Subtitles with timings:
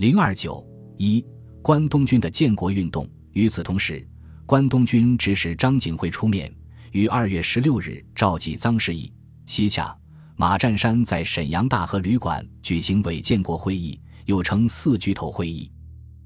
[0.00, 1.22] 零二九一，
[1.60, 3.06] 关东军的建国运动。
[3.32, 4.02] 与此同时，
[4.46, 6.50] 关东军指使张景惠出面，
[6.92, 9.12] 于二月十六日召集臧士义、
[9.44, 9.94] 西洽、
[10.36, 15.70] 马占山在沈阳大河旅馆举行伪建国会议，又称四巨头会议。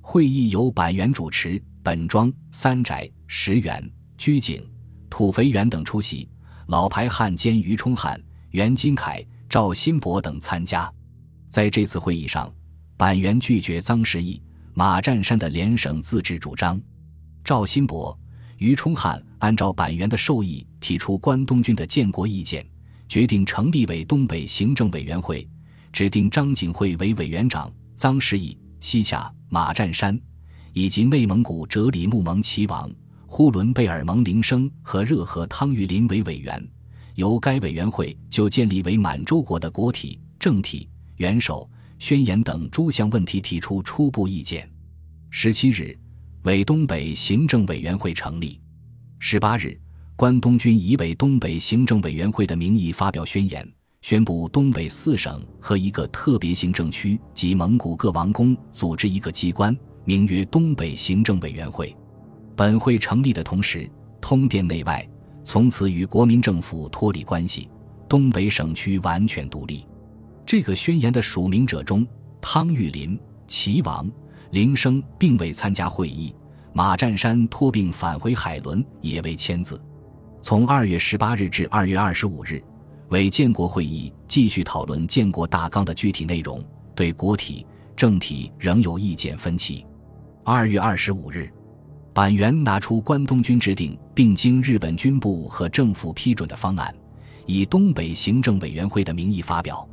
[0.01, 4.65] 会议由板垣主持，本庄、三宅、石原、居井、
[5.11, 6.29] 土肥原等出席，
[6.69, 10.89] 老牌汉奸于冲汉、袁金凯、赵新伯等参加。
[11.51, 12.49] 在这次会议上，
[12.97, 14.41] 板垣拒绝臧士义、
[14.73, 16.81] 马占山的联省自治主张。
[17.43, 18.17] 赵新伯、
[18.59, 22.65] 于冲汉按照板垣的授意，提出关东军的建国意见，
[23.09, 25.47] 决定成立为东北行政委员会，
[25.93, 30.19] 指定张景惠为委员长，臧士义、西夏、马占山
[30.73, 32.91] 以及内蒙古哲里木盟齐王、
[33.27, 36.65] 呼伦贝尔盟铃声和热河汤玉麟为委员，
[37.17, 44.71] 由该委员会就建立为满洲国的国体、政体、元首、宣言等诸项问题提出初步意见。
[45.31, 45.99] 十七日。
[46.45, 48.61] 伪东北行政委员会成立。
[49.19, 49.81] 十八日，
[50.15, 53.67] 关东军以伪东北行政委员会的名义发表宣言，
[54.03, 61.97] 宣布东北四省和一个特别行政区及蒙古各王公组织一个机关，名曰东北行政委员会。
[62.55, 65.09] 本会成立的同时，通电内外，
[65.45, 67.71] 从此与国民政府脱离关系，
[68.07, 69.87] 东北省区完全独立。
[70.57, 72.07] 这个宣言的署名者中，
[72.41, 74.09] 汤玉麟、齐王。
[74.53, 76.33] 铃声并未参加会议，
[76.73, 79.83] 马占山托病返回海伦，也未签字。
[80.41, 82.63] 从二月十八日至二月二十五日，
[83.09, 89.85] 伪建国会议继续讨论建国大纲的具体内容，对国体、政体仍有意见分歧。
[90.45, 91.51] 二月二十五日，
[92.13, 96.95] 板垣拿出关东军制定并经日本军部和政府批准的方案，
[97.45, 99.85] 以东北行政委员会的名义发表。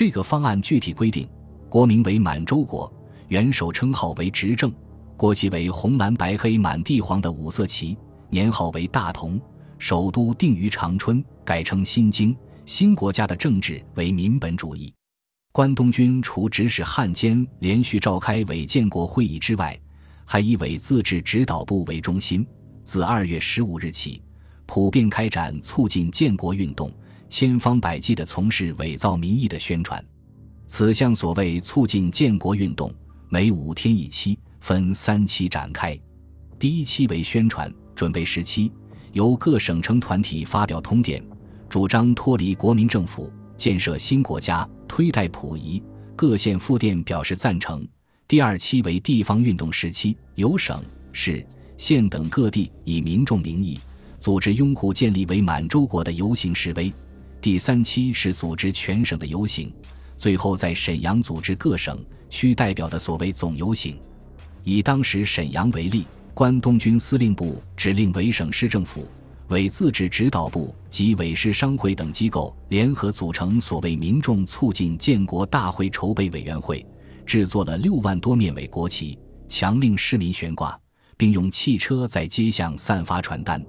[0.00, 1.28] 这个方案具体规定，
[1.68, 2.90] 国名为满洲国。
[3.28, 4.72] 元首称号为执政，
[5.14, 7.98] 国旗为红蓝白黑满地黄的五色旗，
[8.30, 9.38] 年号为大同，
[9.78, 12.34] 首都定于长春，改称新京。
[12.64, 14.90] 新国家的政治为民本主义。
[15.52, 19.78] 关东军除指使汉奸连续召开伪建国会议之外，
[20.24, 22.46] 还以伪自治指导部为中心，
[22.86, 24.22] 自二月十五日起，
[24.64, 26.90] 普遍开展促进建国运动，
[27.30, 30.04] 千方百计地从事伪造民意的宣传。
[30.66, 32.92] 此项所谓促进建国运动。
[33.28, 35.98] 每五天一期，分三期展开。
[36.58, 38.72] 第一期为宣传准备时期，
[39.12, 41.24] 由各省城团体发表通电，
[41.68, 45.80] 主张脱离国民政府，建设新国家，推戴溥仪。
[46.16, 47.86] 各县复电表示赞成。
[48.26, 50.82] 第二期为地方运动时期，由省、
[51.12, 51.46] 市、
[51.76, 53.78] 县等各地以民众名义
[54.18, 56.92] 组织拥护建立为满洲国的游行示威。
[57.40, 59.72] 第三期是组织全省的游行。
[60.18, 63.98] 最后，在沈阳组织各省区代表的所谓总游行。
[64.62, 69.08] 以当时沈阳为例，关东军司令部指令伪省市政府、
[69.48, 76.84] 伪自治指导部及伪师商会等机构联合组成所谓民众促进建国大会筹备委员会，
[77.24, 79.18] 制作了六万多面伪国旗，
[79.48, 80.78] 强令市民悬挂，
[81.16, 83.64] 并用汽车在街巷散发传单。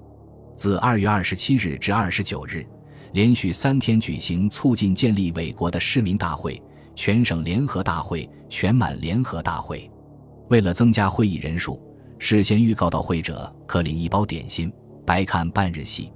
[0.57, 2.67] 自二月二十七日至二十九日。
[3.13, 6.61] 连续三天举行促进建立伪国的市民大会、
[6.95, 9.89] 全省联合大会、全满联合大会。
[10.49, 11.81] 为了增加会议人数，
[12.19, 14.71] 事先预告到会者可领一包点心、
[15.05, 16.11] 白看半日戏，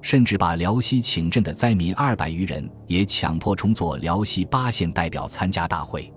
[0.00, 6.12] 甚至把辽西请镇的灾民二百余人也强迫充作辽西八县代表参加大会。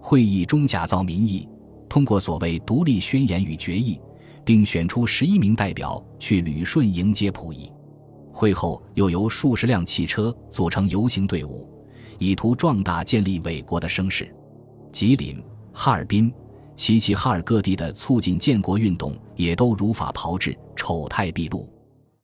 [0.00, 1.46] 会议中假造民意，
[1.88, 4.00] 通过所谓独立宣言与决议，
[4.44, 7.70] 并选出十一名代表去旅顺迎接溥仪。
[8.38, 11.68] 会后，又由数十辆汽车组成游行队伍，
[12.20, 14.32] 以图壮大建立伪国的声势。
[14.92, 16.32] 吉林、哈尔滨、
[16.76, 21.68] 齐齐哈尔各地的促进建国运动也都如法炮制，丑态毕露。